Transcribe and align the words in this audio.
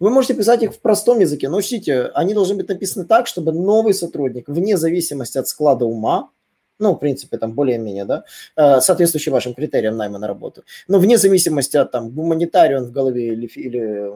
Вы 0.00 0.10
можете 0.10 0.34
писать 0.34 0.62
их 0.62 0.74
в 0.74 0.80
простом 0.80 1.20
языке, 1.20 1.48
но 1.48 1.58
учтите, 1.58 2.10
они 2.14 2.34
должны 2.34 2.56
быть 2.56 2.68
написаны 2.68 3.04
так, 3.04 3.26
чтобы 3.26 3.52
новый 3.52 3.94
сотрудник, 3.94 4.48
вне 4.48 4.76
зависимости 4.76 5.38
от 5.38 5.48
склада 5.48 5.84
ума, 5.84 6.30
ну, 6.78 6.92
в 6.92 6.98
принципе, 6.98 7.38
там 7.38 7.52
более-менее, 7.52 8.04
да, 8.04 8.24
э, 8.56 8.80
соответствующий 8.80 9.32
вашим 9.32 9.54
критериям 9.54 9.96
найма 9.96 10.18
на 10.18 10.26
работу, 10.26 10.62
но 10.88 10.98
вне 10.98 11.16
зависимости 11.16 11.76
от 11.76 11.90
там 11.90 12.10
гуманитарий 12.10 12.76
он 12.76 12.84
в 12.84 12.92
голове 12.92 13.28
или, 13.28 13.46
или 13.46 14.12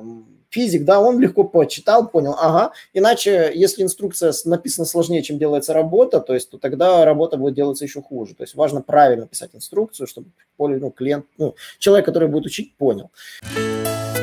физик, 0.50 0.84
да, 0.84 1.00
он 1.00 1.18
легко 1.20 1.44
почитал, 1.44 2.08
понял, 2.08 2.34
ага, 2.38 2.72
иначе, 2.92 3.50
если 3.54 3.82
инструкция 3.82 4.34
написана 4.44 4.84
сложнее, 4.84 5.22
чем 5.22 5.38
делается 5.38 5.72
работа, 5.72 6.20
то 6.20 6.34
есть, 6.34 6.50
то 6.50 6.58
тогда 6.58 7.04
работа 7.04 7.36
будет 7.36 7.54
делаться 7.54 7.84
еще 7.84 8.02
хуже. 8.02 8.34
То 8.34 8.42
есть 8.42 8.54
важно 8.54 8.82
правильно 8.82 9.26
писать 9.26 9.50
инструкцию, 9.54 10.06
чтобы 10.06 10.28
ну, 10.58 10.90
клиент, 10.90 11.26
ну, 11.38 11.54
человек, 11.78 12.04
который 12.04 12.28
будет 12.28 12.46
учить, 12.46 12.76
понял. 12.76 13.10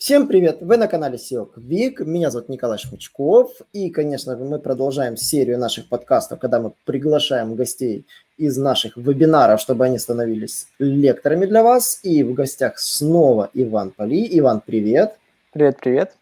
Всем 0.00 0.28
привет! 0.28 0.62
Вы 0.62 0.78
на 0.78 0.86
канале 0.88 1.18
SEO 1.18 1.46
Quick. 1.54 2.04
Меня 2.04 2.30
зовут 2.30 2.48
Николай 2.48 2.78
Шмычков. 2.78 3.52
И, 3.74 3.90
конечно, 3.90 4.34
мы 4.34 4.58
продолжаем 4.58 5.18
серию 5.18 5.58
наших 5.58 5.90
подкастов, 5.90 6.38
когда 6.38 6.58
мы 6.58 6.72
приглашаем 6.86 7.54
гостей 7.54 8.06
из 8.38 8.56
наших 8.56 8.96
вебинаров, 8.96 9.60
чтобы 9.60 9.84
они 9.84 9.98
становились 9.98 10.68
лекторами 10.78 11.44
для 11.44 11.62
вас. 11.62 12.00
И 12.02 12.22
в 12.22 12.32
гостях 12.32 12.78
снова 12.78 13.50
Иван 13.52 13.90
Поли. 13.90 14.26
Иван, 14.38 14.62
привет! 14.64 15.16
Привет, 15.52 15.76
привет! 15.78 16.12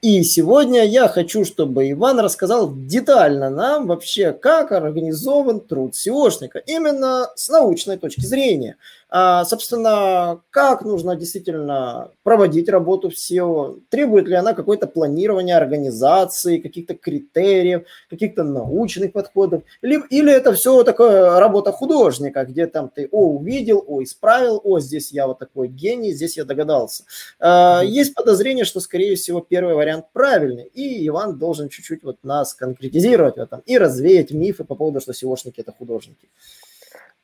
И 0.00 0.22
сегодня 0.22 0.84
я 0.84 1.08
хочу, 1.08 1.44
чтобы 1.44 1.90
Иван 1.90 2.20
рассказал 2.20 2.72
детально 2.74 3.50
нам 3.50 3.86
вообще, 3.88 4.32
как 4.32 4.72
организован 4.72 5.60
труд 5.60 5.94
SEOшника, 5.94 6.62
именно 6.66 7.30
с 7.34 7.48
научной 7.48 7.98
точки 7.98 8.24
зрения. 8.24 8.76
А, 9.08 9.44
собственно, 9.44 10.42
как 10.50 10.82
нужно 10.82 11.14
действительно 11.14 12.10
проводить 12.24 12.68
работу 12.68 13.08
в 13.08 13.12
SEO, 13.12 13.80
требует 13.88 14.26
ли 14.26 14.34
она 14.34 14.52
какое-то 14.52 14.88
планирование 14.88 15.56
организации, 15.56 16.58
каких-то 16.58 16.94
критериев, 16.94 17.86
каких-то 18.10 18.42
научных 18.42 19.12
подходов, 19.12 19.62
или, 19.80 20.32
это 20.32 20.52
все 20.54 20.82
такое 20.82 21.38
работа 21.38 21.70
художника, 21.70 22.44
где 22.44 22.66
там 22.66 22.88
ты, 22.88 23.08
о, 23.12 23.28
увидел, 23.36 23.84
о, 23.86 24.02
исправил, 24.02 24.60
о, 24.64 24.80
здесь 24.80 25.12
я 25.12 25.28
вот 25.28 25.38
такой 25.38 25.68
гений, 25.68 26.12
здесь 26.12 26.36
я 26.36 26.44
догадался. 26.44 27.04
А, 27.38 27.82
есть 27.84 28.12
подозрение, 28.12 28.64
что, 28.64 28.80
скорее 28.80 29.14
всего, 29.14 29.40
первый 29.40 29.74
вариант 29.74 30.06
правильный, 30.12 30.64
и 30.64 31.06
Иван 31.06 31.38
должен 31.38 31.68
чуть-чуть 31.68 32.02
вот 32.02 32.18
нас 32.24 32.54
конкретизировать 32.54 33.36
в 33.36 33.40
этом 33.40 33.62
и 33.66 33.78
развеять 33.78 34.32
мифы 34.32 34.64
по 34.64 34.74
поводу, 34.74 35.00
что 35.00 35.12
SEOшники– 35.12 35.54
это 35.58 35.72
художники. 35.72 36.28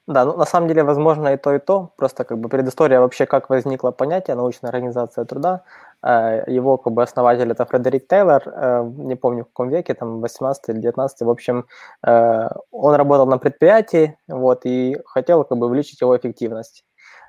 Да, 0.08 0.24
ну 0.24 0.36
на 0.36 0.44
самом 0.46 0.66
деле 0.68 0.82
возможно 0.82 1.28
и 1.28 1.36
то, 1.36 1.54
и 1.54 1.58
то. 1.60 1.92
Просто 1.96 2.24
как 2.24 2.38
бы 2.38 2.48
предыстория 2.48 3.00
вообще, 3.00 3.24
как 3.24 3.48
возникло 3.50 3.92
понятие 3.92 4.34
научная 4.36 4.70
организация 4.70 5.24
труда. 5.24 5.62
Э, 6.04 6.42
его 6.48 6.76
как 6.76 6.92
бы 6.92 7.02
основатель 7.02 7.50
это 7.52 7.64
Фредерик 7.64 8.08
Тейлор, 8.08 8.42
э, 8.46 8.82
не 8.96 9.14
помню 9.14 9.44
в 9.44 9.46
каком 9.48 9.68
веке, 9.68 9.94
там 9.94 10.20
18 10.20 10.68
или 10.70 10.80
19, 10.80 11.22
в 11.22 11.30
общем, 11.30 11.66
э, 12.04 12.48
он 12.72 12.94
работал 12.94 13.26
на 13.26 13.38
предприятии, 13.38 14.16
вот, 14.26 14.66
и 14.66 14.96
хотел 15.06 15.44
как 15.44 15.58
бы 15.58 15.66
увеличить 15.66 16.00
его 16.00 16.16
эффективность. 16.16 16.84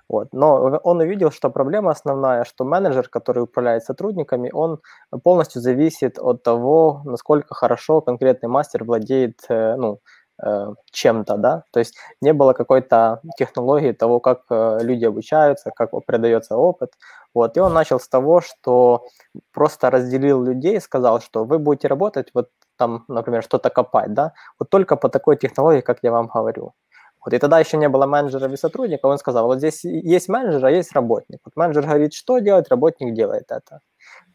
Вот. 0.10 0.30
Но 0.34 0.56
он 0.84 1.00
увидел, 1.00 1.32
что 1.32 1.50
проблема 1.50 1.92
основная, 1.92 2.44
что 2.44 2.66
менеджер, 2.66 3.08
который 3.08 3.44
управляет 3.44 3.84
сотрудниками, 3.84 4.50
он 4.54 4.80
полностью 5.24 5.62
зависит 5.62 6.20
от 6.20 6.44
того, 6.44 7.02
насколько 7.06 7.54
хорошо 7.56 8.02
конкретный 8.02 8.50
мастер 8.50 8.83
владеет 8.83 9.39
ну, 9.50 10.00
чем-то, 10.92 11.37
да, 11.37 11.64
то 11.71 11.80
есть 11.80 11.95
не 12.21 12.33
было 12.33 12.54
какой-то 12.54 13.21
технологии 13.37 13.92
того, 13.92 14.20
как 14.20 14.42
э, 14.49 14.80
люди 14.81 15.05
обучаются, 15.05 15.71
как 15.71 15.92
передается 16.05 16.58
опыт, 16.58 16.92
вот, 17.33 17.58
и 17.58 17.59
он 17.59 17.73
начал 17.73 17.99
с 17.99 18.08
того, 18.08 18.42
что 18.42 19.05
просто 19.53 19.89
разделил 19.89 20.43
людей, 20.43 20.80
сказал, 20.82 21.21
что 21.21 21.45
вы 21.45 21.59
будете 21.59 21.87
работать 21.87 22.30
вот 22.33 22.49
там, 22.77 23.05
например, 23.08 23.43
что-то 23.43 23.70
копать, 23.70 24.14
да, 24.14 24.33
вот 24.59 24.70
только 24.70 24.95
по 24.95 25.09
такой 25.09 25.37
технологии, 25.37 25.82
как 25.82 25.99
я 26.03 26.11
вам 26.11 26.27
говорю. 26.27 26.73
Вот, 27.26 27.33
и 27.33 27.39
тогда 27.39 27.59
еще 27.59 27.77
не 27.77 27.87
было 27.87 28.05
менеджера 28.05 28.52
и 28.52 28.58
сотрудника, 28.58 29.05
он 29.05 29.17
сказал, 29.17 29.45
вот 29.48 29.59
здесь 29.59 29.86
есть 29.86 30.27
менеджер, 30.30 30.65
а 30.65 30.71
есть 30.71 30.92
работник. 30.93 31.39
Вот 31.45 31.55
менеджер 31.55 31.83
говорит, 31.83 32.14
что 32.14 32.39
делать, 32.39 32.67
работник 32.70 33.14
делает 33.14 33.45
это. 33.49 33.80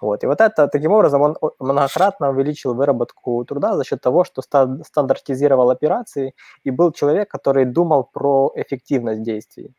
Вот. 0.00 0.24
И 0.24 0.26
вот 0.26 0.40
это, 0.40 0.68
таким 0.68 0.92
образом, 0.92 1.22
он 1.22 1.36
многократно 1.58 2.30
увеличил 2.30 2.74
выработку 2.74 3.44
труда 3.44 3.76
за 3.76 3.84
счет 3.84 4.00
того, 4.00 4.24
что 4.24 4.42
стандартизировал 4.42 5.70
операции 5.70 6.34
и 6.64 6.70
был 6.70 6.92
человек, 6.92 7.30
который 7.30 7.64
думал 7.64 8.04
про 8.04 8.52
эффективность 8.54 9.22
действий. 9.22 9.74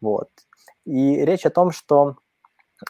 Вот. 0.00 0.28
И 0.86 1.24
речь 1.24 1.46
о 1.46 1.50
том, 1.50 1.70
что 1.72 2.16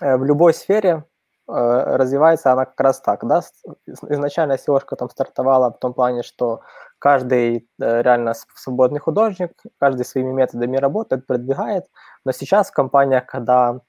э, 0.01 0.17
в 0.17 0.25
любой 0.25 0.55
сфере 0.55 1.05
э, 1.49 1.53
развивается 1.97 2.53
она 2.53 2.65
как 2.65 2.81
раз 2.81 3.01
так. 3.01 3.27
Да? 3.27 3.43
Изначально 3.87 4.55
seo 4.55 4.81
там 4.97 5.11
стартовала 5.11 5.71
в 5.73 5.79
том 5.79 5.95
плане, 5.95 6.23
что 6.23 6.61
каждый 6.99 7.69
э, 7.81 8.03
реально 8.03 8.35
свободный 8.55 9.01
художник, 9.01 9.53
каждый 9.79 10.05
своими 10.05 10.33
методами 10.33 10.77
работает, 10.77 11.27
продвигает. 11.27 11.87
Но 12.25 12.33
сейчас 12.33 12.71
в 12.71 12.75
компаниях, 12.75 13.27
когда 13.27 13.81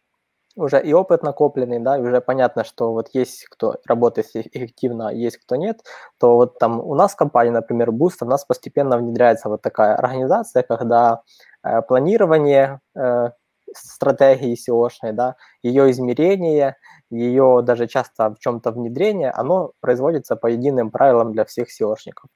уже 0.56 0.82
и 0.82 0.94
опыт 0.94 1.24
накопленный, 1.24 1.80
да, 1.80 1.98
и 1.98 2.02
уже 2.02 2.22
понятно, 2.22 2.64
что 2.64 2.92
вот 2.94 3.10
есть 3.14 3.46
кто 3.46 3.76
работает 3.86 4.28
эффективно, 4.36 5.10
а 5.10 5.14
есть 5.14 5.38
кто 5.38 5.56
нет, 5.56 5.82
то 6.20 6.36
вот 6.36 6.60
там 6.60 6.80
у 6.80 6.96
нас 6.96 7.14
в 7.14 7.16
компании, 7.16 7.52
например, 7.52 7.90
Boost, 7.90 8.18
у 8.22 8.26
нас 8.26 8.46
постепенно 8.46 8.98
внедряется 8.98 9.50
вот 9.50 9.62
такая 9.62 9.96
организация, 9.96 10.64
когда 10.64 11.22
э, 11.64 11.82
планирование 11.82 12.80
э, 12.96 13.30
стратегии 13.74 14.56
SEO-шной, 14.56 15.14
да, 15.14 15.36
ее 15.64 15.92
измерение, 15.92 16.76
ее 17.10 17.62
даже 17.64 17.88
часто 17.88 18.32
в 18.32 18.40
чем-то 18.40 18.72
внедрение, 18.72 19.32
оно 19.32 19.74
производится 19.82 20.36
по 20.36 20.48
единым 20.48 20.92
правилам 20.92 21.32
для 21.34 21.46
всех 21.46 21.68
SEOшников. 21.70 22.28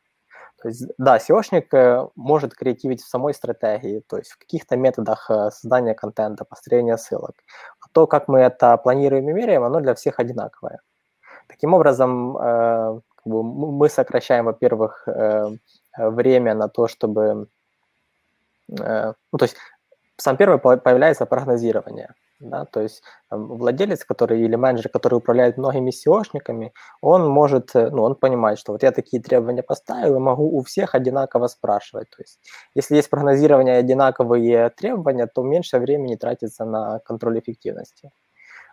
То 0.62 0.70
есть, 0.70 0.88
да, 0.98 1.18
SEOшник 1.18 1.68
э, 1.74 2.08
может 2.16 2.56
креативить 2.56 3.02
в 3.02 3.08
самой 3.08 3.34
стратегии, 3.34 4.02
то 4.08 4.18
есть 4.18 4.32
в 4.32 4.38
каких-то 4.40 4.76
методах 4.78 5.30
э, 5.30 5.52
создания 5.52 5.94
контента, 5.94 6.46
построения 6.46 6.98
ссылок. 6.98 7.36
То, 7.96 8.08
как 8.08 8.28
мы 8.28 8.40
это 8.40 8.78
планируем 8.78 9.30
и 9.30 9.34
меряем, 9.34 9.64
оно 9.64 9.80
для 9.80 9.94
всех 9.94 10.20
одинаковое. 10.20 10.80
Таким 11.48 11.74
образом, 11.74 12.38
э, 12.38 13.00
мы 13.26 13.90
сокращаем, 13.90 14.46
во-первых, 14.46 15.08
время 15.98 16.54
на 16.54 16.68
то, 16.68 16.88
чтобы... 16.88 17.48
Ну, 18.68 19.38
то 19.38 19.46
есть 19.46 19.58
сам 20.18 20.38
первый 20.38 20.60
появляется 20.60 21.26
прогнозирование– 21.26 22.14
да, 22.50 22.66
то 22.66 22.82
есть 22.82 23.04
там, 23.30 23.48
владелец, 23.48 24.06
который 24.06 24.42
или 24.42 24.56
менеджер, 24.56 24.90
который 24.90 25.16
управляет 25.16 25.58
многими 25.58 25.92
SEOшниками, 25.92 26.72
он 27.02 27.28
может, 27.28 27.76
э, 27.76 27.90
ну, 27.90 28.04
он 28.04 28.16
понимает, 28.16 28.60
что 28.60 28.72
вот 28.72 28.84
я 28.84 28.92
такие 28.92 29.22
требования 29.22 29.64
поставил, 29.64 30.16
и 30.16 30.20
могу 30.20 30.58
у 30.58 30.64
всех 30.64 30.96
одинаково 30.96 31.48
спрашивать. 31.48 32.10
То 32.10 32.22
есть 32.22 32.40
если 32.76 32.96
есть 32.96 33.10
прогнозирование 33.10 33.78
одинаковые 33.78 34.70
требования, 34.70 35.28
то 35.28 35.44
меньше 35.44 35.80
времени 35.80 36.16
тратится 36.16 36.66
на 36.66 37.00
контроль 37.00 37.40
эффективности. 37.40 38.12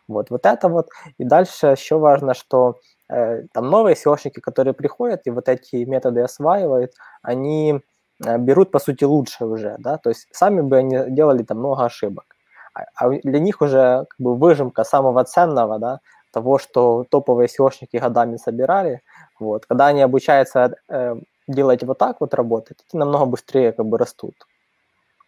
Вот, 0.08 0.30
вот 0.30 0.46
это 0.46 0.68
вот. 0.68 0.88
И 1.18 1.24
дальше 1.24 1.68
еще 1.68 1.98
важно, 1.98 2.34
что 2.34 2.76
э, 3.08 3.44
там 3.52 3.70
новые 3.70 3.96
SEOшники, 3.96 4.40
которые 4.40 4.74
приходят 4.74 5.22
и 5.26 5.30
вот 5.30 5.48
эти 5.48 5.84
методы 5.84 6.20
осваивают, 6.22 6.92
они 7.22 7.80
э, 8.24 8.38
берут, 8.38 8.70
по 8.70 8.78
сути, 8.78 9.04
лучше 9.04 9.44
уже, 9.46 9.76
да, 9.78 9.98
то 9.98 10.10
есть 10.10 10.28
сами 10.32 10.60
бы 10.60 10.78
они 10.78 10.98
делали 11.10 11.42
там 11.44 11.58
много 11.58 11.84
ошибок 11.84 12.31
а, 12.74 12.84
а 12.94 13.10
для 13.10 13.40
них 13.40 13.60
уже 13.60 14.06
как 14.08 14.18
бы 14.18 14.36
выжимка 14.36 14.84
самого 14.84 15.24
ценного, 15.24 15.78
да, 15.78 16.00
того, 16.32 16.58
что 16.58 17.04
топовые 17.10 17.48
SEOшники 17.48 17.98
годами 17.98 18.36
собирали, 18.36 19.02
вот, 19.38 19.66
когда 19.66 19.86
они 19.86 20.02
обучаются 20.02 20.76
э, 20.88 21.16
делать 21.48 21.82
вот 21.82 21.98
так 21.98 22.20
вот 22.20 22.34
работать, 22.34 22.78
они 22.92 23.00
намного 23.00 23.26
быстрее 23.26 23.72
как 23.72 23.86
бы 23.86 23.98
растут. 23.98 24.34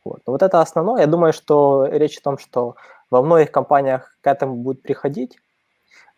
Вот. 0.05 0.21
Вот 0.27 0.43
это 0.43 0.61
основное. 0.61 1.01
Я 1.01 1.07
думаю, 1.07 1.33
что 1.33 1.87
речь 1.87 2.19
о 2.19 2.23
том, 2.23 2.39
что 2.39 2.77
во 3.11 3.23
многих 3.23 3.51
компаниях 3.51 4.17
к 4.21 4.27
этому 4.27 4.57
будет 4.57 4.83
приходить. 4.83 5.39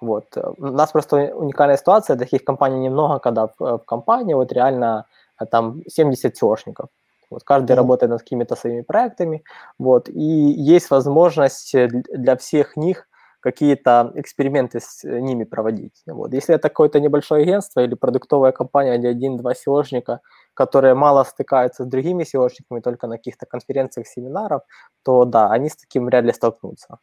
Вот. 0.01 0.37
У 0.59 0.67
нас 0.67 0.93
просто 0.93 1.35
уникальная 1.35 1.77
ситуация, 1.77 2.17
таких 2.17 2.45
компаний 2.45 2.81
немного, 2.81 3.19
когда 3.19 3.47
в, 3.47 3.59
в 3.59 3.79
компании 3.79 4.35
вот 4.35 4.53
реально 4.53 5.07
э, 5.41 5.47
там 5.47 5.83
70 5.89 6.43
SEOшников. 6.43 6.89
Вот 7.31 7.43
каждый 7.45 7.73
mm. 7.73 7.77
работает 7.77 8.11
над 8.11 8.21
какими-то 8.21 8.57
своими 8.57 8.83
проектами, 8.83 9.43
вот, 9.79 10.09
и 10.09 10.21
есть 10.21 10.91
возможность 10.91 11.75
для 11.75 12.37
всех 12.37 12.77
них 12.77 13.09
какие-то 13.47 14.13
эксперименты 14.17 14.81
с 14.81 15.05
э, 15.05 15.21
ними 15.21 15.45
проводить. 15.45 16.03
Вот. 16.07 16.35
Если 16.35 16.55
это 16.55 16.69
какое-то 16.69 16.99
небольшое 16.99 17.43
агентство 17.43 17.81
или 17.81 17.95
продуктовая 17.95 18.51
компания, 18.51 18.99
где 18.99 19.09
один-два 19.11 19.53
SEOшника, 19.53 20.19
которые 20.55 20.95
мало 20.95 21.25
стыкаются 21.25 21.85
с 21.85 21.87
другими 21.87 22.25
SEOшниками, 22.25 22.81
только 22.81 23.07
на 23.07 23.17
каких-то 23.17 23.47
конференциях, 23.47 24.09
семинарах, 24.09 24.63
то 25.05 25.25
да, 25.25 25.53
они 25.53 25.69
с 25.69 25.77
таким 25.77 26.07
вряд 26.07 26.25
ли 26.25 26.33
столкнутся. 26.33 26.99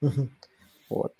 Мгм. 0.00 0.30
Вот. 0.90 1.12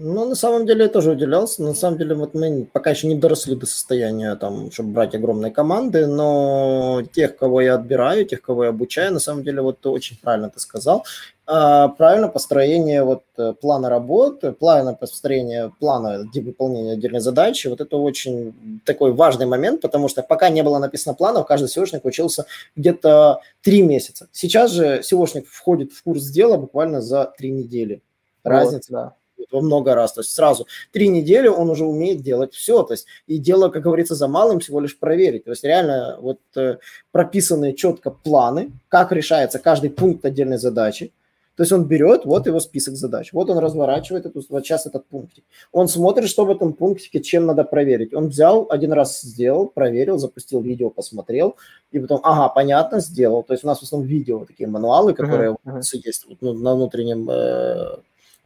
Ну, 0.00 0.28
на 0.28 0.36
самом 0.36 0.64
деле 0.64 0.84
я 0.84 0.88
тоже 0.88 1.10
удивлялся. 1.10 1.60
На 1.60 1.74
самом 1.74 1.98
деле 1.98 2.14
вот 2.14 2.32
мы 2.32 2.68
пока 2.72 2.90
еще 2.90 3.08
не 3.08 3.16
доросли 3.16 3.56
до 3.56 3.66
состояния, 3.66 4.36
там, 4.36 4.70
чтобы 4.70 4.92
брать 4.92 5.16
огромные 5.16 5.50
команды, 5.50 6.06
но 6.06 7.02
тех, 7.12 7.36
кого 7.36 7.60
я 7.60 7.74
отбираю, 7.74 8.24
тех, 8.24 8.40
кого 8.40 8.62
я 8.62 8.70
обучаю, 8.70 9.12
на 9.12 9.18
самом 9.18 9.42
деле 9.42 9.60
вот 9.60 9.84
очень 9.86 10.16
правильно 10.16 10.50
ты 10.50 10.60
сказал. 10.60 11.04
А, 11.46 11.88
правильно 11.88 12.28
построение 12.28 13.02
вот 13.02 13.24
э, 13.38 13.54
плана 13.60 13.88
работы, 13.88 14.52
плана 14.52 14.94
построения 14.94 15.72
плана 15.80 16.24
выполнения 16.32 16.92
отдельной 16.92 17.20
задачи, 17.20 17.66
вот 17.66 17.80
это 17.80 17.96
очень 17.96 18.80
такой 18.84 19.12
важный 19.12 19.46
момент, 19.46 19.80
потому 19.80 20.06
что 20.06 20.22
пока 20.22 20.48
не 20.48 20.62
было 20.62 20.78
написано 20.78 21.14
планов, 21.14 21.48
каждый 21.48 21.66
SEOшник 21.66 22.02
учился 22.04 22.46
где-то 22.76 23.40
три 23.62 23.82
месяца. 23.82 24.28
Сейчас 24.30 24.70
же 24.70 25.00
SEOшник 25.00 25.46
входит 25.50 25.90
в 25.90 26.04
курс 26.04 26.26
дела 26.26 26.56
буквально 26.56 27.00
за 27.00 27.32
три 27.36 27.50
недели. 27.50 28.00
Разница. 28.44 28.92
Вот, 28.92 29.02
да 29.02 29.17
во 29.50 29.60
много 29.60 29.94
раз. 29.94 30.12
То 30.12 30.20
есть 30.20 30.32
сразу 30.32 30.66
три 30.92 31.08
недели 31.08 31.48
он 31.48 31.70
уже 31.70 31.84
умеет 31.84 32.22
делать 32.22 32.54
все. 32.54 32.82
То 32.82 32.94
есть 32.94 33.06
и 33.26 33.38
дело, 33.38 33.68
как 33.68 33.82
говорится, 33.82 34.14
за 34.14 34.28
малым 34.28 34.60
всего 34.60 34.80
лишь 34.80 34.98
проверить. 34.98 35.44
То 35.44 35.50
есть 35.50 35.64
реально 35.64 36.18
вот 36.20 36.40
э, 36.56 36.78
прописанные 37.12 37.74
четко 37.74 38.10
планы, 38.10 38.72
как 38.88 39.12
решается 39.12 39.58
каждый 39.58 39.90
пункт 39.90 40.24
отдельной 40.24 40.58
задачи. 40.58 41.12
То 41.58 41.62
есть 41.62 41.72
он 41.72 41.86
берет, 41.86 42.24
вот 42.24 42.46
его 42.46 42.60
список 42.60 42.94
задач, 42.94 43.32
вот 43.32 43.50
он 43.50 43.58
разворачивает 43.58 44.26
эту, 44.26 44.44
вот 44.48 44.64
сейчас 44.64 44.86
этот 44.86 45.06
пунктик. 45.06 45.42
Он 45.72 45.88
смотрит, 45.88 46.28
что 46.28 46.44
в 46.44 46.50
этом 46.50 46.72
пунктике, 46.72 47.20
чем 47.20 47.46
надо 47.46 47.64
проверить. 47.64 48.14
Он 48.14 48.28
взял, 48.28 48.68
один 48.70 48.92
раз 48.92 49.20
сделал, 49.20 49.66
проверил, 49.66 50.18
запустил 50.18 50.60
видео, 50.60 50.88
посмотрел, 50.88 51.56
и 51.90 51.98
потом, 51.98 52.20
ага, 52.22 52.48
понятно, 52.48 53.00
сделал. 53.00 53.42
То 53.42 53.54
есть 53.54 53.64
у 53.64 53.66
нас 53.66 53.80
в 53.80 53.82
основном 53.82 54.08
видео, 54.08 54.44
такие 54.44 54.68
мануалы, 54.68 55.14
которые 55.14 55.56
uh-huh. 55.64 55.82
есть 56.04 56.26
вот, 56.28 56.38
ну, 56.42 56.52
на 56.52 56.76
внутреннем 56.76 57.28
э, 57.28 57.96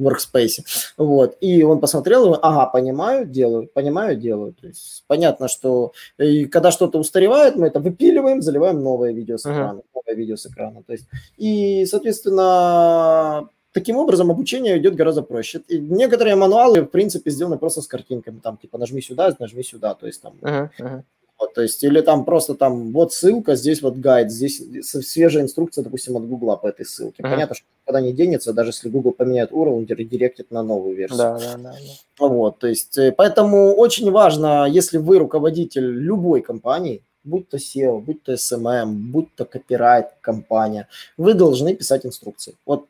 workspace. 0.02 0.64
Вот. 0.96 1.36
И 1.40 1.62
он 1.62 1.80
посмотрел, 1.80 2.38
ага, 2.42 2.66
понимаю, 2.66 3.26
делаю, 3.26 3.68
понимаю, 3.72 4.16
делаю. 4.16 4.52
То 4.52 4.66
есть 4.66 5.04
понятно, 5.06 5.48
что 5.48 5.92
и 6.18 6.44
когда 6.46 6.70
что-то 6.70 6.98
устаревает, 6.98 7.56
мы 7.56 7.66
это 7.66 7.80
выпиливаем, 7.80 8.42
заливаем 8.42 8.82
новое 8.82 9.12
видео 9.12 9.38
с 9.38 9.42
экрана. 9.42 9.78
Uh-huh. 9.78 10.02
Новое 10.06 10.16
видео 10.16 10.36
с 10.36 10.46
экрана. 10.46 10.82
То 10.82 10.92
есть, 10.92 11.06
и, 11.36 11.86
соответственно, 11.86 13.48
таким 13.72 13.96
образом 13.96 14.30
обучение 14.30 14.78
идет 14.78 14.94
гораздо 14.94 15.22
проще. 15.22 15.60
И 15.68 15.78
некоторые 15.78 16.36
мануалы, 16.36 16.82
в 16.82 16.86
принципе, 16.86 17.30
сделаны 17.30 17.58
просто 17.58 17.82
с 17.82 17.86
картинками. 17.86 18.40
Там, 18.40 18.56
типа, 18.56 18.78
нажми 18.78 19.00
сюда, 19.00 19.34
нажми 19.38 19.62
сюда. 19.62 19.94
То 19.94 20.06
есть 20.06 20.22
там 20.22 20.34
uh-huh, 20.40 20.68
uh-huh. 20.78 21.02
Вот, 21.42 21.54
то 21.54 21.62
есть, 21.62 21.82
или 21.82 22.00
там 22.02 22.24
просто 22.24 22.54
там 22.54 22.92
вот 22.92 23.12
ссылка, 23.12 23.56
здесь 23.56 23.82
вот 23.82 23.96
гайд, 23.96 24.30
здесь 24.30 24.62
свежая 24.84 25.42
инструкция, 25.42 25.82
допустим, 25.82 26.16
от 26.16 26.24
Гугла 26.28 26.54
по 26.54 26.68
этой 26.68 26.86
ссылке. 26.86 27.20
Uh-huh. 27.20 27.30
Понятно, 27.30 27.56
что 27.56 27.64
никуда 27.82 28.00
не 28.00 28.12
денется, 28.12 28.52
даже 28.52 28.70
если 28.70 28.88
Google 28.88 29.10
поменяет 29.10 29.52
он 29.52 29.84
редиректит 29.84 30.52
на 30.52 30.62
новую 30.62 30.94
версию. 30.94 31.18
Да, 31.18 31.38
да, 31.40 31.56
да, 31.56 31.74
да. 32.20 32.26
Вот, 32.28 32.60
то 32.60 32.68
есть, 32.68 32.96
э, 32.96 33.10
поэтому 33.10 33.74
очень 33.74 34.08
важно, 34.12 34.68
если 34.70 34.98
вы 34.98 35.18
руководитель 35.18 35.84
любой 35.84 36.42
компании, 36.42 37.02
будь 37.24 37.48
то 37.48 37.56
SEO, 37.56 38.00
будь 38.00 38.22
то 38.22 38.34
SMM, 38.34 38.92
будь 39.10 39.34
то 39.34 39.44
копирайт 39.44 40.10
компания, 40.20 40.86
вы 41.16 41.34
должны 41.34 41.74
писать 41.74 42.06
инструкции. 42.06 42.54
Вот 42.64 42.86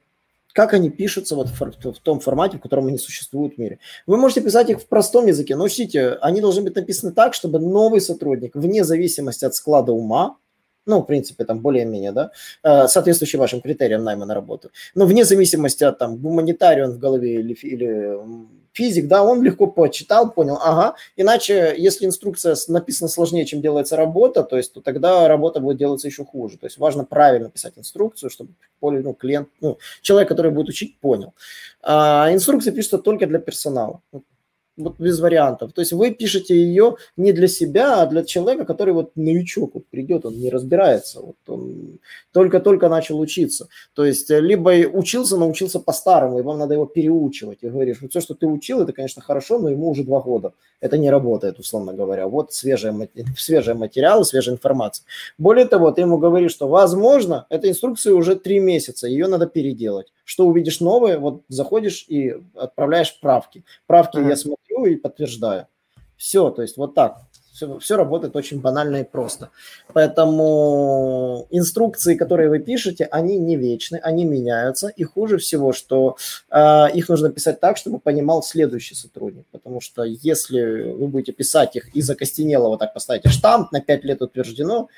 как 0.53 0.75
они 0.75 0.91
пишутся 0.91 1.35
вот 1.37 1.49
в, 1.49 1.61
в 1.61 1.99
том 2.01 2.21
формате, 2.21 2.59
в 2.59 2.61
котором 2.61 2.87
они 2.87 2.99
существуют 2.99 3.55
в 3.55 3.59
мире. 3.59 3.79
Вы 4.07 4.17
можете 4.17 4.41
писать 4.41 4.71
их 4.71 4.81
в 4.81 4.87
простом 4.87 5.27
языке, 5.27 5.57
но 5.57 5.65
учтите, 5.65 6.19
они 6.21 6.41
должны 6.41 6.63
быть 6.63 6.75
написаны 6.75 7.13
так, 7.13 7.35
чтобы 7.35 7.59
новый 7.59 8.01
сотрудник, 8.01 8.55
вне 8.55 8.85
зависимости 8.85 9.45
от 9.45 9.55
склада 9.55 9.93
ума, 9.93 10.37
ну, 10.87 11.01
в 11.01 11.07
принципе, 11.07 11.45
там 11.45 11.61
более-менее, 11.61 12.13
да, 12.13 12.31
э, 12.63 12.89
соответствующий 12.89 13.39
вашим 13.39 13.61
критериям 13.61 14.05
найма 14.05 14.27
на 14.27 14.35
работу, 14.35 14.71
но 14.95 15.07
вне 15.07 15.25
зависимости 15.25 15.85
от 15.85 15.99
там 15.99 16.17
гуманитария 16.17 16.87
он 16.87 16.93
в 16.93 16.99
голове 16.99 17.35
или, 17.35 17.55
или 17.55 18.19
физик, 18.73 19.07
да, 19.07 19.23
он 19.23 19.43
легко 19.43 19.67
почитал, 19.67 20.31
понял, 20.31 20.59
ага, 20.61 20.97
иначе, 21.17 21.75
если 21.77 22.07
инструкция 22.07 22.57
написана 22.69 23.09
сложнее, 23.09 23.45
чем 23.45 23.61
делается 23.61 23.97
работа, 23.97 24.43
то 24.43 24.57
есть, 24.57 24.73
то 24.73 24.81
тогда 24.81 25.29
работа 25.29 25.61
будет 25.61 25.77
делаться 25.77 26.09
еще 26.09 26.25
хуже. 26.25 26.59
То 26.59 26.67
есть 26.67 26.79
важно 26.79 27.05
правильно 27.05 27.51
писать 27.51 27.75
инструкцию, 27.77 28.31
чтобы 28.31 28.53
ну, 28.81 29.15
клиент, 29.15 29.49
ну, 29.61 29.79
человек, 30.01 30.29
который 30.29 30.51
будет 30.51 30.71
учить, 30.71 30.99
понял. 30.99 31.35
А 31.83 32.33
инструкция 32.33 32.73
пишется 32.73 32.99
только 32.99 33.27
для 33.27 33.39
персонала 33.39 34.01
вот 34.77 34.99
без 34.99 35.21
вариантов. 35.21 35.73
То 35.73 35.81
есть 35.81 35.93
вы 35.93 36.13
пишете 36.13 36.55
ее 36.55 36.97
не 37.17 37.33
для 37.33 37.49
себя, 37.49 38.03
а 38.03 38.07
для 38.07 38.25
человека, 38.25 38.65
который 38.65 38.95
вот 38.95 39.13
новичок 39.17 39.75
вот 39.75 39.87
придет, 39.87 40.25
он 40.25 40.39
не 40.39 40.51
разбирается, 40.51 41.21
вот 41.21 41.37
он 41.47 41.99
только-только 42.33 42.89
начал 42.89 43.21
учиться. 43.21 43.69
То 43.95 44.05
есть 44.05 44.31
э, 44.31 44.41
либо 44.41 44.71
учился, 44.71 45.37
научился 45.37 45.79
по-старому, 45.79 46.39
и 46.39 46.43
вам 46.43 46.59
надо 46.59 46.75
его 46.75 46.87
переучивать. 46.87 47.59
И 47.63 47.69
говоришь, 47.69 47.99
ну 48.01 48.09
все, 48.09 48.21
что 48.21 48.35
ты 48.35 48.47
учил, 48.47 48.81
это, 48.81 48.93
конечно, 48.93 49.23
хорошо, 49.23 49.59
но 49.59 49.69
ему 49.69 49.91
уже 49.91 50.05
два 50.05 50.21
года. 50.21 50.53
Это 50.81 50.99
не 50.99 51.11
работает, 51.11 51.59
условно 51.59 51.93
говоря. 51.93 52.27
Вот 52.27 52.53
свежие, 52.53 53.09
свежие 53.37 53.75
материалы, 53.75 54.25
свежая 54.25 54.55
информация. 54.55 55.05
Более 55.39 55.67
того, 55.67 55.91
ты 55.93 56.01
ему 56.01 56.19
говоришь, 56.19 56.53
что, 56.53 56.69
возможно, 56.69 57.47
эта 57.51 57.69
инструкция 57.69 58.15
уже 58.15 58.37
три 58.37 58.59
месяца, 58.59 59.07
ее 59.07 59.29
надо 59.29 59.47
переделать. 59.47 60.13
Что 60.25 60.47
увидишь 60.47 60.81
новое, 60.81 61.19
вот 61.19 61.43
заходишь 61.49 62.05
и 62.09 62.37
отправляешь 62.55 63.19
правки. 63.21 63.65
Правки 63.87 64.19
mm-hmm. 64.19 64.29
я 64.29 64.37
смотрю, 64.37 64.85
и 64.87 64.97
подтверждаю. 64.97 65.67
Все, 66.17 66.51
то 66.51 66.63
есть 66.63 66.77
вот 66.77 66.95
так. 66.95 67.23
Все, 67.53 67.79
все 67.81 67.97
работает 67.97 68.35
очень 68.35 68.61
банально 68.61 68.99
и 68.99 69.05
просто. 69.05 69.51
Поэтому 69.93 71.47
инструкции, 71.51 72.15
которые 72.15 72.49
вы 72.49 72.61
пишете, 72.61 73.05
они 73.05 73.39
не 73.39 73.57
вечны, 73.57 74.01
они 74.03 74.25
меняются. 74.25 74.89
И 74.89 75.05
хуже 75.05 75.37
всего, 75.37 75.73
что 75.73 76.17
э, 76.51 76.87
их 76.95 77.11
нужно 77.11 77.31
писать 77.31 77.61
так, 77.61 77.77
чтобы 77.77 77.99
понимал 77.99 78.43
следующий 78.43 78.95
сотрудник. 78.95 79.45
Потому 79.53 79.83
что 79.83 80.03
если 80.05 80.93
вы 80.93 81.09
будете 81.09 81.33
писать 81.33 81.77
их 81.77 81.95
и 81.95 82.01
закостенело 82.01 82.69
вот 82.69 82.79
так 82.79 82.95
поставите 82.95 83.29
штамп, 83.29 83.71
на 83.71 83.83
5 83.83 84.05
лет 84.05 84.23
утверждено, 84.23 84.89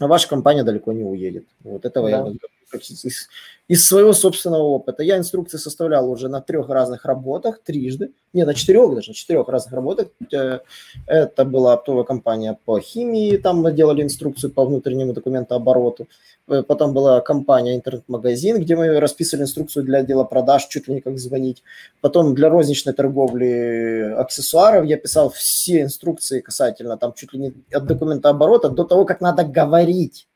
ваша 0.00 0.28
компания 0.28 0.64
далеко 0.64 0.92
не 0.92 1.04
уедет. 1.04 1.46
Вот 1.62 1.84
этого 1.84 2.10
да. 2.10 2.16
я 2.16 2.32
из, 2.74 3.28
из 3.68 3.86
своего 3.86 4.12
собственного 4.12 4.62
опыта. 4.62 5.02
Я 5.02 5.18
инструкции 5.18 5.58
составлял 5.58 6.10
уже 6.10 6.28
на 6.28 6.40
трех 6.40 6.68
разных 6.68 7.04
работах, 7.04 7.60
трижды, 7.62 8.12
не, 8.32 8.44
на 8.44 8.54
четырех 8.54 8.94
даже, 8.94 9.10
на 9.10 9.14
четырех 9.14 9.48
разных 9.48 9.72
работах. 9.72 10.08
Э, 10.32 10.60
это 11.06 11.44
была 11.44 11.74
оптовая 11.74 12.04
компания 12.04 12.58
по 12.64 12.80
химии, 12.80 13.36
там 13.36 13.58
мы 13.58 13.72
делали 13.72 14.02
инструкцию 14.02 14.52
по 14.52 14.64
внутреннему 14.64 15.12
документообороту. 15.12 16.08
Э, 16.48 16.62
потом 16.62 16.92
была 16.92 17.20
компания 17.20 17.76
интернет-магазин, 17.76 18.60
где 18.60 18.76
мы 18.76 19.00
расписывали 19.00 19.44
инструкцию 19.44 19.84
для 19.84 19.98
отдела 19.98 20.24
продаж, 20.24 20.66
чуть 20.66 20.88
ли 20.88 20.94
не 20.94 21.00
как 21.00 21.18
звонить. 21.18 21.62
Потом 22.00 22.34
для 22.34 22.48
розничной 22.48 22.92
торговли 22.92 24.14
аксессуаров 24.16 24.84
я 24.84 24.96
писал 24.96 25.30
все 25.30 25.82
инструкции 25.82 26.40
касательно 26.40 26.96
там 26.96 27.12
чуть 27.14 27.32
ли 27.32 27.38
не 27.38 27.54
от 27.72 27.86
документооборота 27.86 28.68
до 28.68 28.84
того, 28.84 29.04
как 29.04 29.20
надо 29.20 29.44
говорить 29.44 30.28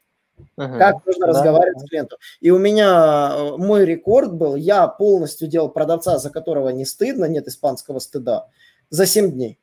Uh-huh. 0.58 0.78
Как 0.78 1.04
нужно 1.06 1.26
да, 1.26 1.32
разговаривать 1.32 1.80
с 1.80 1.88
клиентом. 1.88 2.18
И 2.40 2.50
у 2.50 2.58
меня 2.58 3.32
э, 3.32 3.56
мой 3.56 3.84
рекорд 3.84 4.32
был, 4.32 4.54
я 4.56 4.86
полностью 4.88 5.48
делал 5.48 5.68
продавца, 5.68 6.18
за 6.18 6.30
которого 6.30 6.68
не 6.70 6.84
стыдно, 6.84 7.26
нет 7.26 7.48
испанского 7.48 7.98
стыда, 7.98 8.46
за 8.90 9.06
7 9.06 9.32
дней. 9.32 9.58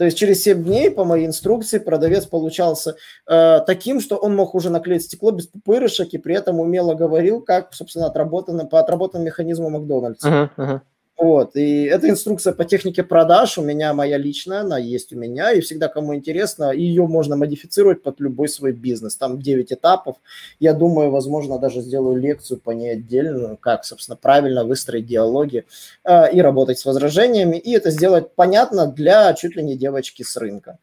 То 0.00 0.04
есть 0.04 0.16
через 0.16 0.42
7 0.42 0.64
дней 0.64 0.90
по 0.90 1.04
моей 1.04 1.26
инструкции 1.26 1.78
продавец 1.78 2.24
получался 2.24 2.96
э, 3.26 3.60
таким, 3.66 4.00
что 4.00 4.16
он 4.16 4.34
мог 4.34 4.54
уже 4.54 4.70
наклеить 4.70 5.02
стекло 5.02 5.30
без 5.30 5.46
пупырышек 5.46 6.14
и 6.14 6.18
при 6.18 6.34
этом 6.34 6.58
умело 6.58 6.94
говорил, 6.94 7.42
как, 7.42 7.74
собственно, 7.74 8.06
отработано, 8.06 8.64
по 8.64 8.80
отработанному 8.80 9.26
механизму 9.26 9.68
Макдональдса. 9.68 10.28
Uh-huh, 10.28 10.48
uh-huh. 10.56 10.80
Вот, 11.20 11.54
и 11.54 11.84
эта 11.84 12.08
инструкция 12.08 12.54
по 12.54 12.64
технике 12.64 13.02
продаж 13.02 13.58
у 13.58 13.62
меня 13.62 13.92
моя 13.92 14.16
личная, 14.16 14.60
она 14.60 14.78
есть 14.78 15.12
у 15.12 15.18
меня, 15.18 15.52
и 15.52 15.60
всегда, 15.60 15.88
кому 15.88 16.14
интересно, 16.14 16.72
ее 16.72 17.06
можно 17.06 17.36
модифицировать 17.36 18.02
под 18.02 18.20
любой 18.20 18.48
свой 18.48 18.72
бизнес. 18.72 19.16
Там 19.16 19.38
9 19.38 19.70
этапов. 19.70 20.16
Я 20.60 20.72
думаю, 20.72 21.10
возможно, 21.10 21.58
даже 21.58 21.82
сделаю 21.82 22.16
лекцию 22.16 22.58
по 22.58 22.70
ней 22.70 22.92
отдельно, 22.92 23.58
как, 23.60 23.84
собственно, 23.84 24.16
правильно 24.16 24.64
выстроить 24.64 25.04
диалоги 25.04 25.66
э, 26.04 26.32
и 26.32 26.40
работать 26.40 26.78
с 26.78 26.86
возражениями, 26.86 27.58
и 27.58 27.72
это 27.72 27.90
сделать 27.90 28.34
понятно 28.34 28.86
для 28.86 29.34
чуть 29.34 29.56
ли 29.56 29.62
не 29.62 29.76
девочки 29.76 30.22
с 30.22 30.38
рынка. 30.38 30.78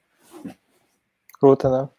Круто, 1.40 1.70
да. 1.70 1.90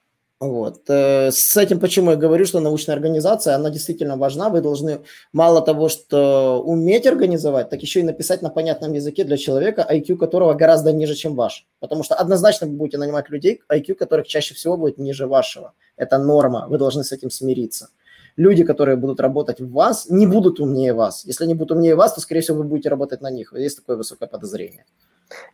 Вот. 0.40 0.88
Э, 0.88 1.30
с 1.32 1.56
этим 1.56 1.80
почему 1.80 2.12
я 2.12 2.16
говорю, 2.16 2.44
что 2.44 2.60
научная 2.60 2.94
организация, 2.94 3.56
она 3.56 3.70
действительно 3.70 4.16
важна. 4.16 4.50
Вы 4.50 4.60
должны 4.60 5.00
мало 5.32 5.60
того, 5.62 5.88
что 5.88 6.62
уметь 6.64 7.06
организовать, 7.08 7.70
так 7.70 7.82
еще 7.82 8.00
и 8.00 8.04
написать 8.04 8.40
на 8.40 8.48
понятном 8.48 8.92
языке 8.92 9.24
для 9.24 9.36
человека, 9.36 9.84
IQ 9.90 10.16
которого 10.16 10.54
гораздо 10.54 10.92
ниже, 10.92 11.16
чем 11.16 11.34
ваш. 11.34 11.66
Потому 11.80 12.04
что 12.04 12.14
однозначно 12.14 12.68
вы 12.68 12.74
будете 12.74 12.98
нанимать 12.98 13.30
людей, 13.30 13.60
IQ 13.68 13.94
которых 13.94 14.28
чаще 14.28 14.54
всего 14.54 14.76
будет 14.76 14.98
ниже 14.98 15.26
вашего. 15.26 15.72
Это 15.96 16.18
норма, 16.18 16.66
вы 16.68 16.78
должны 16.78 17.02
с 17.02 17.10
этим 17.10 17.30
смириться. 17.30 17.88
Люди, 18.36 18.62
которые 18.62 18.96
будут 18.96 19.18
работать 19.18 19.60
в 19.60 19.72
вас, 19.72 20.08
не 20.08 20.28
будут 20.28 20.60
умнее 20.60 20.92
вас. 20.92 21.24
Если 21.24 21.42
они 21.42 21.54
будут 21.54 21.72
умнее 21.72 21.96
вас, 21.96 22.14
то, 22.14 22.20
скорее 22.20 22.42
всего, 22.42 22.58
вы 22.58 22.64
будете 22.64 22.88
работать 22.88 23.20
на 23.20 23.30
них. 23.30 23.52
Есть 23.52 23.78
такое 23.78 23.96
высокое 23.96 24.28
подозрение. 24.28 24.84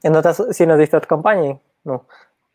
И, 0.03 0.11
но 0.11 0.19
это 0.19 0.53
сильно 0.53 0.75
зависит 0.75 0.93
от 0.93 1.07
компании. 1.07 1.59
Ну, 1.85 2.03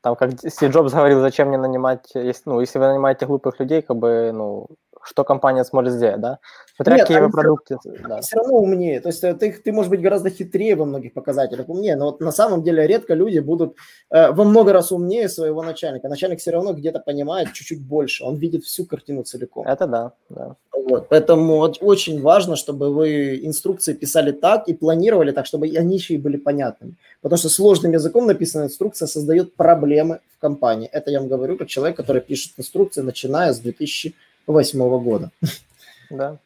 Там, 0.01 0.15
как 0.15 0.32
Стив 0.39 0.72
Джобс 0.72 0.94
говорил, 0.94 1.20
зачем 1.20 1.50
мне 1.50 1.58
нанимать, 1.58 2.10
если, 2.13 2.50
ну, 2.50 2.62
если 2.62 2.79
вы 2.79 2.88
нанимаете 2.88 3.25
глупых 3.25 3.60
людей, 3.60 3.82
как 3.82 3.98
бы, 3.98 4.32
ну, 4.34 4.68
что 5.03 5.24
компания 5.24 5.63
сможет 5.63 5.94
сделать, 5.94 6.20
да? 6.20 6.39
Смотря 6.75 6.96
Нет, 6.96 7.08
какие 7.08 7.20
вы 7.20 7.29
продукты. 7.29 7.77
Все, 7.79 7.91
да. 8.08 8.22
все 8.22 8.38
равно 8.38 8.60
умнее. 8.60 9.01
То 9.01 9.10
есть 9.10 9.24
э, 9.24 9.34
ты, 9.34 9.51
ты 9.51 9.72
можешь 9.72 9.89
быть 9.89 10.01
гораздо 10.01 10.29
хитрее 10.29 10.75
во 10.75 10.86
многих 10.86 11.13
показателях, 11.13 11.68
умнее, 11.70 11.96
но 11.96 12.06
вот 12.06 12.22
на 12.22 12.32
самом 12.32 12.63
деле 12.63 12.88
редко 12.88 13.13
люди 13.13 13.39
будут 13.39 13.75
э, 14.10 14.32
во 14.32 14.44
много 14.44 14.74
раз 14.74 14.91
умнее 14.91 15.27
своего 15.29 15.63
начальника. 15.63 16.08
Начальник 16.08 16.39
все 16.39 16.51
равно 16.51 16.74
где-то 16.74 17.00
понимает 17.00 17.53
чуть-чуть 17.53 17.86
больше, 17.86 18.24
он 18.24 18.36
видит 18.36 18.63
всю 18.63 18.86
картину 18.86 19.24
целиком. 19.24 19.68
Это 19.68 19.88
да, 19.88 20.12
да. 20.29 20.56
Вот, 20.89 21.08
поэтому 21.10 21.58
очень 21.82 22.22
важно, 22.22 22.56
чтобы 22.56 22.91
вы 22.91 23.39
инструкции 23.44 23.94
писали 23.94 24.32
так 24.32 24.68
и 24.68 24.74
планировали 24.74 25.32
так, 25.32 25.46
чтобы 25.46 25.68
они 25.77 25.96
еще 25.96 26.15
и 26.15 26.18
были 26.18 26.38
понятными. 26.38 26.96
Потому 27.22 27.38
что 27.38 27.50
сложным 27.50 27.91
языком 27.91 28.25
написанная 28.25 28.68
инструкция 28.68 29.08
создает 29.08 29.56
проблемы 29.56 30.20
в 30.36 30.39
компании. 30.39 30.89
Это 30.91 31.12
я 31.12 31.20
вам 31.20 31.29
говорю 31.29 31.58
как 31.58 31.68
человек, 31.68 31.98
который 31.98 32.22
пишет 32.22 32.53
инструкции, 32.58 33.01
начиная 33.01 33.53
с 33.53 33.60
2008 34.50 35.03
года. 35.03 35.32
Да. 36.10 36.39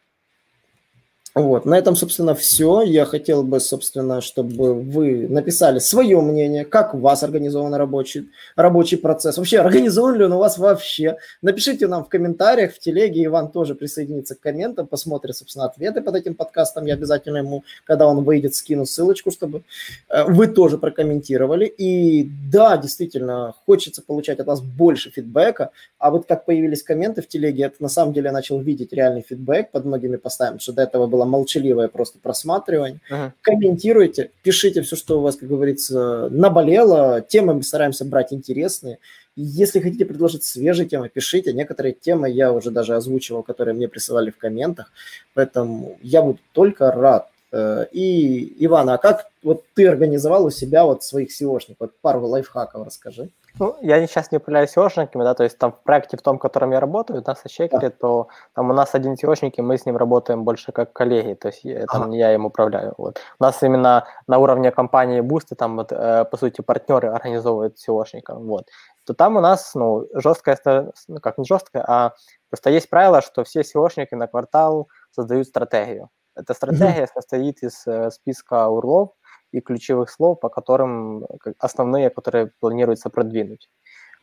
Вот, 1.35 1.65
на 1.65 1.79
этом, 1.79 1.95
собственно, 1.95 2.35
все. 2.35 2.83
Я 2.83 3.05
хотел 3.05 3.41
бы, 3.41 3.59
собственно, 3.59 4.21
чтобы 4.21 4.75
вы 4.75 5.27
написали 5.27 5.79
свое 5.79 6.21
мнение, 6.21 6.63
как 6.63 6.93
у 6.93 6.99
вас 6.99 7.23
организован 7.23 7.73
рабочий, 7.73 8.29
рабочий 8.55 8.97
процесс. 8.97 9.37
Вообще, 9.37 9.57
организован 9.57 10.15
ли 10.15 10.25
он 10.25 10.33
у 10.33 10.37
вас 10.37 10.59
вообще? 10.59 11.17
Напишите 11.41 11.87
нам 11.87 12.05
в 12.05 12.09
комментариях, 12.09 12.75
в 12.75 12.79
телеге. 12.79 13.25
Иван 13.25 13.51
тоже 13.51 13.73
присоединится 13.73 14.35
к 14.35 14.41
комментам, 14.41 14.85
посмотрит, 14.85 15.35
собственно, 15.35 15.65
ответы 15.65 16.01
под 16.01 16.15
этим 16.15 16.35
подкастом. 16.35 16.85
Я 16.85 16.93
обязательно 16.93 17.37
ему, 17.37 17.63
когда 17.85 18.05
он 18.05 18.23
выйдет, 18.23 18.53
скину 18.53 18.85
ссылочку, 18.85 19.31
чтобы 19.31 19.63
э, 20.09 20.25
вы 20.25 20.45
тоже 20.45 20.77
прокомментировали. 20.77 21.65
И 21.65 22.29
да, 22.51 22.77
действительно, 22.77 23.55
хочется 23.65 24.03
получать 24.03 24.39
от 24.39 24.45
вас 24.45 24.61
больше 24.61 25.09
фидбэка. 25.09 25.71
А 25.97 26.11
вот 26.11 26.27
как 26.27 26.45
появились 26.45 26.83
комменты 26.83 27.23
в 27.23 27.27
телеге, 27.27 27.63
это 27.63 27.77
на 27.79 27.89
самом 27.89 28.13
деле 28.13 28.27
я 28.27 28.33
начал 28.33 28.59
видеть 28.59 28.93
реальный 28.93 29.25
фидбэк 29.27 29.71
под 29.71 29.85
многими 29.85 30.17
постами, 30.17 30.59
что 30.59 30.73
до 30.73 30.83
этого 30.83 31.07
было 31.07 31.22
было 31.23 31.25
молчаливое 31.25 31.87
просто 31.87 32.19
просматривание. 32.19 32.99
Uh-huh. 33.09 33.31
Комментируйте, 33.41 34.29
пишите 34.43 34.81
все, 34.81 34.95
что 34.95 35.19
у 35.19 35.21
вас, 35.21 35.35
как 35.35 35.49
говорится, 35.49 36.29
наболело. 36.29 37.21
Темы 37.21 37.53
мы 37.53 37.63
стараемся 37.63 38.05
брать 38.05 38.33
интересные. 38.33 38.97
Если 39.35 39.79
хотите 39.79 40.05
предложить 40.05 40.43
свежие 40.43 40.87
темы, 40.87 41.09
пишите. 41.09 41.53
Некоторые 41.53 41.93
темы 41.93 42.29
я 42.29 42.51
уже 42.51 42.69
даже 42.69 42.95
озвучивал, 42.95 43.43
которые 43.43 43.73
мне 43.73 43.87
присылали 43.87 44.29
в 44.29 44.37
комментах. 44.37 44.91
Поэтому 45.33 45.97
я 46.01 46.21
буду 46.21 46.39
только 46.51 46.91
рад. 46.91 47.29
Э, 47.53 47.85
и, 47.91 48.65
Иван, 48.65 48.89
а 48.89 48.97
как 48.97 49.27
вот 49.43 49.63
ты 49.75 49.87
организовал 49.87 50.45
у 50.45 50.49
себя 50.49 50.85
вот 50.85 51.03
своих 51.03 51.29
SEOшников? 51.29 51.75
Вот 51.79 51.91
пару 52.01 52.25
лайфхаков 52.25 52.85
расскажи. 52.85 53.29
Ну, 53.59 53.75
я 53.81 54.05
сейчас 54.07 54.31
не 54.31 54.39
управляю 54.39 54.67
SEOшниками, 54.67 55.23
да, 55.23 55.35
то 55.35 55.43
есть 55.43 55.59
там 55.59 55.71
в 55.71 55.79
проекте 55.83 56.17
в 56.17 56.23
том, 56.23 56.37
в 56.37 56.41
котором 56.41 56.71
я 56.71 56.79
работаю, 56.79 57.21
да, 57.21 57.35
со 57.35 57.47
Чекере, 57.47 57.89
да. 57.89 57.91
то 57.91 58.27
там 58.55 58.71
у 58.71 58.73
нас 58.73 58.95
один 58.95 59.13
SEOшник, 59.13 59.53
и 59.57 59.61
мы 59.61 59.77
с 59.77 59.85
ним 59.85 59.95
работаем 59.95 60.43
больше 60.43 60.71
как 60.71 60.91
коллеги, 60.91 61.35
то 61.35 61.49
есть 61.49 61.63
я, 61.63 61.85
там 61.85 62.03
ага. 62.03 62.15
я 62.15 62.33
им 62.33 62.47
управляю. 62.47 62.95
Вот. 62.97 63.19
У 63.39 63.43
нас 63.43 63.61
именно 63.61 64.07
на 64.25 64.39
уровне 64.39 64.71
компании 64.71 65.21
Boost, 65.21 65.53
там 65.55 65.77
вот, 65.77 65.91
э, 65.91 66.25
по 66.25 66.37
сути, 66.37 66.61
партнеры 66.61 67.09
организовывают 67.09 67.77
SEOшников, 67.77 68.39
вот. 68.39 68.69
То 69.05 69.13
там 69.13 69.37
у 69.37 69.39
нас, 69.39 69.75
ну, 69.75 70.07
жесткая, 70.15 70.57
ну, 71.07 71.19
как 71.19 71.37
не 71.37 71.45
жесткая, 71.45 71.83
а 71.87 72.13
просто 72.49 72.71
есть 72.71 72.89
правило, 72.89 73.21
что 73.21 73.43
все 73.43 73.61
SEOшники 73.61 74.15
на 74.15 74.25
квартал 74.25 74.87
создают 75.11 75.45
стратегию. 75.45 76.09
Эта 76.35 76.53
стратегия 76.53 77.03
mm-hmm. 77.03 77.13
состоит 77.13 77.63
из 77.63 77.87
э, 77.87 78.11
списка 78.11 78.67
урлов, 78.67 79.11
и 79.53 79.61
ключевых 79.61 80.09
слов, 80.09 80.39
по 80.39 80.49
которым 80.49 81.25
основные, 81.59 82.09
которые 82.09 82.51
планируется 82.59 83.09
продвинуть. 83.09 83.69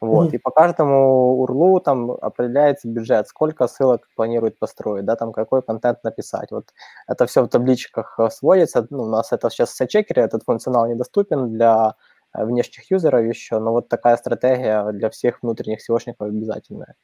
Вот. 0.00 0.32
Mm-hmm. 0.32 0.36
И 0.36 0.38
по 0.38 0.50
каждому 0.50 1.40
урлу 1.40 1.78
там 1.78 2.10
определяется 2.10 2.88
бюджет, 2.88 3.28
сколько 3.28 3.68
ссылок 3.68 4.08
планирует 4.16 4.58
построить, 4.58 5.04
да, 5.04 5.14
там 5.14 5.32
какой 5.32 5.62
контент 5.62 6.02
написать. 6.04 6.50
Вот 6.50 6.72
это 7.06 7.26
все 7.26 7.42
в 7.42 7.48
табличках 7.48 8.18
э, 8.18 8.30
сводится. 8.30 8.86
Ну, 8.90 9.02
у 9.02 9.06
нас 9.06 9.30
это 9.32 9.50
сейчас 9.50 9.70
в 9.70 9.76
сетчекере, 9.76 10.22
этот 10.22 10.42
функционал 10.44 10.88
недоступен 10.88 11.52
для 11.52 11.94
э, 12.34 12.44
внешних 12.44 12.90
юзеров 12.90 13.24
еще, 13.24 13.58
но 13.58 13.72
вот 13.72 13.88
такая 13.88 14.16
стратегия 14.16 14.90
для 14.92 15.10
всех 15.10 15.42
внутренних 15.42 15.78
SEOшников 15.88 16.26
обязательная. 16.26 16.94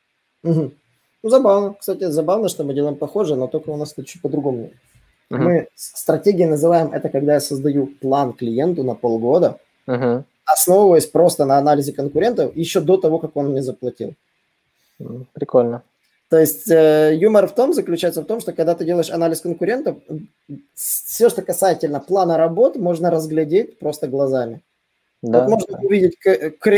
Угу. 0.42 0.72
Ну, 1.22 1.28
забавно. 1.28 1.74
Кстати, 1.74 2.04
забавно, 2.04 2.48
что 2.48 2.64
мы 2.64 2.72
делаем 2.72 2.96
похоже, 2.96 3.36
но 3.36 3.46
только 3.46 3.70
у 3.70 3.76
нас 3.76 3.92
тут 3.92 4.06
чуть 4.06 4.22
по-другому. 4.22 4.70
Uh-huh. 5.30 5.38
Мы 5.38 5.68
стратегией 5.74 6.46
называем 6.46 6.92
это, 6.92 7.08
когда 7.08 7.34
я 7.34 7.40
создаю 7.40 7.86
план 7.86 8.32
клиенту 8.32 8.84
на 8.84 8.94
полгода, 8.94 9.58
uh-huh. 9.86 10.22
основываясь 10.44 11.06
просто 11.06 11.44
на 11.44 11.58
анализе 11.58 11.92
конкурентов 11.92 12.56
еще 12.56 12.80
до 12.80 12.96
того, 12.96 13.18
как 13.18 13.36
он 13.36 13.50
мне 13.50 13.62
заплатил. 13.62 14.14
Прикольно. 15.32 15.82
То 16.28 16.38
есть 16.38 16.68
э, 16.70 17.14
юмор 17.14 17.46
в 17.46 17.54
том 17.54 17.72
заключается 17.72 18.22
в 18.22 18.24
том, 18.24 18.40
что 18.40 18.52
когда 18.52 18.74
ты 18.74 18.84
делаешь 18.84 19.10
анализ 19.10 19.40
конкурентов, 19.40 19.98
все, 20.74 21.28
что 21.28 21.42
касательно 21.42 22.00
плана 22.00 22.36
работ, 22.36 22.76
можно 22.76 23.10
разглядеть 23.10 23.78
просто 23.78 24.08
глазами. 24.08 24.60
Да. 25.26 25.40
Вот 25.40 25.50
можно 25.50 25.78
увидеть 25.78 26.16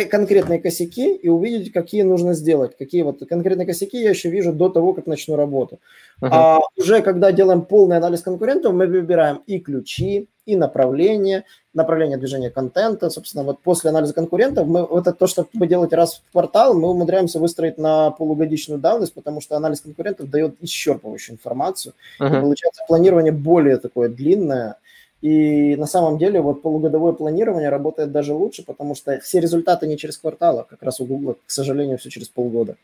конкретные 0.08 0.58
косяки 0.58 1.14
и 1.14 1.28
увидеть, 1.28 1.72
какие 1.72 2.02
нужно 2.02 2.32
сделать. 2.32 2.76
Какие 2.78 3.02
вот 3.02 3.20
конкретные 3.28 3.66
косяки 3.66 4.00
я 4.00 4.10
еще 4.10 4.30
вижу 4.30 4.52
до 4.52 4.68
того, 4.70 4.94
как 4.94 5.06
начну 5.06 5.36
работу. 5.36 5.80
Uh-huh. 6.22 6.28
А 6.32 6.60
уже 6.76 7.02
когда 7.02 7.30
делаем 7.30 7.62
полный 7.62 7.98
анализ 7.98 8.22
конкурентов, 8.22 8.72
мы 8.72 8.86
выбираем 8.86 9.42
и 9.46 9.58
ключи, 9.58 10.28
и 10.46 10.56
направление, 10.56 11.44
направление 11.74 12.16
движения 12.16 12.48
контента. 12.50 13.10
Собственно, 13.10 13.44
вот 13.44 13.60
после 13.60 13.90
анализа 13.90 14.14
конкурентов, 14.14 14.66
мы, 14.66 14.86
вот 14.86 15.06
это 15.06 15.12
то, 15.12 15.26
что 15.26 15.46
мы 15.52 15.66
делать 15.66 15.92
раз 15.92 16.22
в 16.26 16.32
квартал, 16.32 16.72
мы 16.72 16.88
умудряемся 16.88 17.38
выстроить 17.38 17.76
на 17.76 18.10
полугодичную 18.12 18.80
давность, 18.80 19.12
потому 19.12 19.42
что 19.42 19.56
анализ 19.56 19.82
конкурентов 19.82 20.30
дает 20.30 20.54
исчерпывающую 20.62 21.32
информацию. 21.32 21.92
Uh-huh. 22.18 22.38
И 22.38 22.40
получается 22.40 22.82
планирование 22.88 23.32
более 23.32 23.76
такое 23.76 24.08
длинное, 24.08 24.76
и 25.20 25.74
на 25.76 25.86
самом 25.86 26.18
деле 26.18 26.40
вот 26.40 26.62
полугодовое 26.62 27.12
планирование 27.12 27.70
работает 27.70 28.12
даже 28.12 28.34
лучше, 28.34 28.64
потому 28.64 28.94
что 28.94 29.18
все 29.20 29.40
результаты 29.40 29.86
не 29.86 29.98
через 29.98 30.16
квартал, 30.16 30.60
а 30.60 30.64
как 30.64 30.82
раз 30.82 31.00
у 31.00 31.06
Google, 31.06 31.36
к 31.44 31.50
сожалению, 31.50 31.98
все 31.98 32.10
через 32.10 32.28
полгода. 32.28 32.76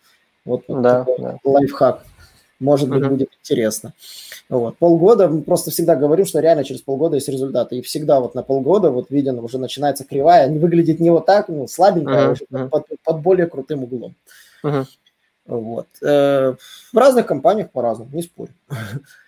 Вот, 0.44 0.64
вот 0.66 0.82
да, 0.82 1.04
такой 1.04 1.18
да. 1.18 1.38
лайфхак. 1.44 2.04
Может 2.60 2.88
быть, 2.88 3.02
uh-huh. 3.02 3.08
будет 3.08 3.30
интересно. 3.40 3.92
Вот. 4.48 4.78
Полгода, 4.78 5.28
просто 5.28 5.70
всегда 5.70 5.96
говорю, 5.96 6.24
что 6.24 6.40
реально 6.40 6.64
через 6.64 6.82
полгода 6.82 7.16
есть 7.16 7.28
результаты. 7.28 7.76
И 7.76 7.82
всегда 7.82 8.20
вот 8.20 8.34
на 8.34 8.42
полгода 8.42 8.90
вот 8.90 9.10
виден, 9.10 9.38
уже 9.40 9.58
начинается 9.58 10.04
кривая. 10.04 10.48
Не 10.48 10.58
выглядит 10.58 11.00
не 11.00 11.10
вот 11.10 11.26
так, 11.26 11.48
ну, 11.48 11.66
слабенько, 11.66 12.10
uh-huh. 12.10 12.46
а 12.50 12.68
под, 12.68 12.86
под 13.02 13.20
более 13.20 13.48
крутым 13.48 13.82
углом. 13.82 14.14
Uh-huh. 14.64 14.84
Вот. 15.46 15.88
Э, 16.00 16.54
в 16.92 16.96
разных 16.96 17.26
компаниях 17.26 17.70
по-разному, 17.70 18.10
не 18.12 18.22
спорю. 18.22 18.52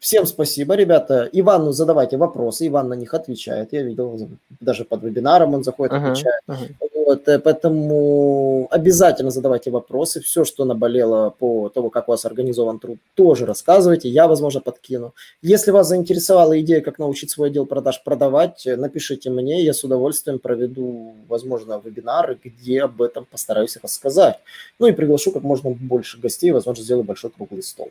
Всем 0.00 0.26
спасибо, 0.26 0.74
ребята. 0.74 1.28
Ивану 1.32 1.72
задавайте 1.72 2.16
вопросы, 2.16 2.68
Иван 2.68 2.88
на 2.88 2.94
них 2.94 3.14
отвечает. 3.14 3.72
Я 3.72 3.82
видел, 3.82 4.28
даже 4.60 4.84
под 4.84 5.02
вебинаром 5.02 5.54
он 5.54 5.64
заходит, 5.64 5.92
uh-huh, 5.92 6.12
отвечает. 6.12 6.42
Uh-huh. 6.48 6.88
Вот, 7.08 7.26
э, 7.26 7.38
поэтому 7.38 8.68
обязательно 8.70 9.30
задавайте 9.30 9.70
вопросы. 9.70 10.20
Все, 10.20 10.44
что 10.44 10.64
наболело 10.64 11.30
по 11.30 11.68
тому, 11.68 11.90
как 11.90 12.08
у 12.08 12.12
вас 12.12 12.26
организован 12.26 12.78
труд, 12.78 12.98
тоже 13.14 13.44
рассказывайте. 13.44 14.08
Я, 14.08 14.28
возможно, 14.28 14.60
подкину. 14.60 15.14
Если 15.42 15.72
вас 15.72 15.88
заинтересовала 15.88 16.60
идея, 16.60 16.80
как 16.80 16.98
научить 16.98 17.30
свой 17.30 17.48
отдел 17.48 17.66
продаж 17.66 18.02
продавать, 18.04 18.68
напишите 18.76 19.30
мне. 19.30 19.64
Я 19.64 19.72
с 19.72 19.82
удовольствием 19.82 20.38
проведу, 20.38 21.14
возможно, 21.28 21.80
вебинары, 21.84 22.38
где 22.44 22.82
об 22.82 23.02
этом 23.02 23.24
постараюсь 23.24 23.78
рассказать. 23.82 24.38
Ну 24.78 24.86
и 24.86 24.92
приглашу 24.92 25.32
как 25.32 25.42
можно 25.42 25.70
больше 25.70 26.20
гостей, 26.20 26.52
возможно, 26.52 26.84
сделаю 26.84 27.04
большой 27.04 27.30
круглый 27.30 27.62
стол. 27.62 27.90